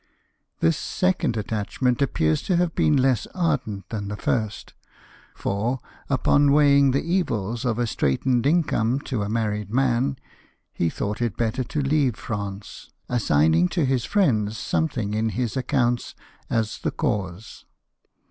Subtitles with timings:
[0.61, 4.73] This second attachment appears to have been less ardent than the first;
[5.35, 10.17] for, upon weighing the evils of a straitened income to a married man,
[10.73, 16.15] he thought it better to leave France, assigning to his friends something in his accounts
[16.15, 16.59] 32 LIFE OF NELSON.
[16.73, 17.65] as the cause.